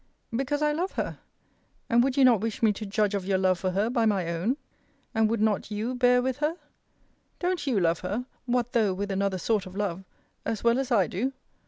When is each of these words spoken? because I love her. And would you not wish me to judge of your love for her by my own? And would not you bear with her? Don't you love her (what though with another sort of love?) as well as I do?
because 0.35 0.63
I 0.63 0.71
love 0.71 0.93
her. 0.93 1.19
And 1.87 2.03
would 2.03 2.17
you 2.17 2.25
not 2.25 2.41
wish 2.41 2.63
me 2.63 2.73
to 2.73 2.87
judge 2.87 3.13
of 3.13 3.23
your 3.27 3.37
love 3.37 3.59
for 3.59 3.69
her 3.69 3.87
by 3.87 4.07
my 4.07 4.27
own? 4.29 4.57
And 5.13 5.29
would 5.29 5.41
not 5.41 5.69
you 5.69 5.93
bear 5.93 6.23
with 6.23 6.37
her? 6.37 6.55
Don't 7.37 7.67
you 7.67 7.79
love 7.79 7.99
her 7.99 8.25
(what 8.47 8.71
though 8.71 8.95
with 8.95 9.11
another 9.11 9.37
sort 9.37 9.67
of 9.67 9.75
love?) 9.75 10.03
as 10.43 10.63
well 10.63 10.79
as 10.79 10.91
I 10.91 11.05
do? 11.05 11.33